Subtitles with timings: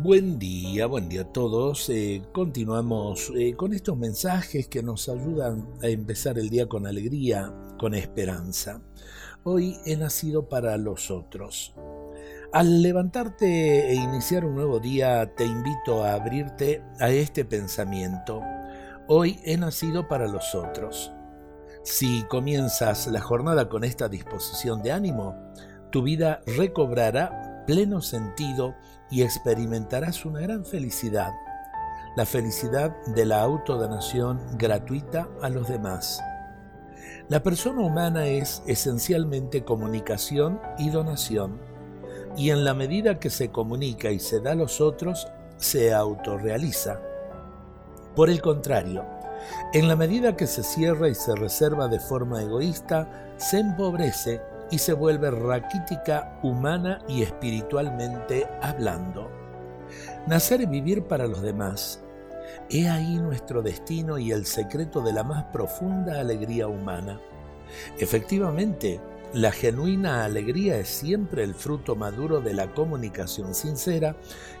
[0.00, 1.90] Buen día, buen día a todos.
[1.90, 7.52] Eh, continuamos eh, con estos mensajes que nos ayudan a empezar el día con alegría,
[7.80, 8.80] con esperanza.
[9.42, 11.74] Hoy he nacido para los otros.
[12.52, 18.40] Al levantarte e iniciar un nuevo día, te invito a abrirte a este pensamiento.
[19.08, 21.10] Hoy he nacido para los otros.
[21.82, 25.34] Si comienzas la jornada con esta disposición de ánimo,
[25.90, 28.74] tu vida recobrará pleno sentido
[29.10, 31.34] y experimentarás una gran felicidad,
[32.16, 36.18] la felicidad de la autodonación gratuita a los demás.
[37.28, 41.60] La persona humana es esencialmente comunicación y donación,
[42.38, 47.02] y en la medida que se comunica y se da a los otros, se autorrealiza.
[48.16, 49.04] Por el contrario,
[49.74, 54.78] en la medida que se cierra y se reserva de forma egoísta, se empobrece y
[54.78, 59.30] se vuelve raquítica humana y espiritualmente hablando.
[60.26, 62.02] Nacer y vivir para los demás.
[62.70, 67.20] He ahí nuestro destino y el secreto de la más profunda alegría humana.
[67.98, 69.00] Efectivamente,
[69.34, 74.16] la genuina alegría es siempre el fruto maduro de la comunicación sincera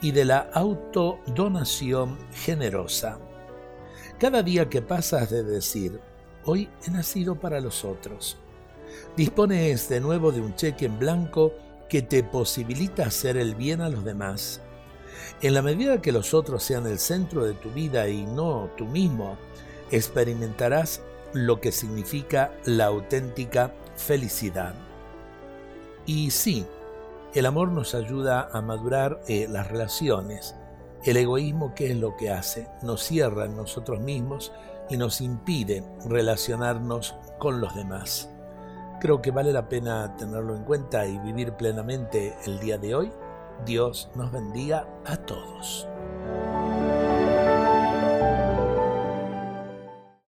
[0.00, 3.18] y de la autodonación generosa.
[4.18, 6.00] Cada día que pasas de decir,
[6.44, 8.38] hoy he nacido para los otros,
[9.16, 11.52] dispones de nuevo de un cheque en blanco
[11.88, 14.60] que te posibilita hacer el bien a los demás.
[15.42, 18.86] En la medida que los otros sean el centro de tu vida y no tú
[18.86, 19.36] mismo,
[19.90, 24.74] experimentarás lo que significa la auténtica felicidad.
[26.06, 26.66] Y sí,
[27.34, 30.54] el amor nos ayuda a madurar eh, las relaciones.
[31.04, 32.68] El egoísmo, ¿qué es lo que hace?
[32.82, 34.52] Nos cierra en nosotros mismos
[34.88, 38.28] y nos impide relacionarnos con los demás.
[39.02, 43.10] Creo que vale la pena tenerlo en cuenta y vivir plenamente el día de hoy.
[43.66, 45.88] Dios nos bendiga a todos.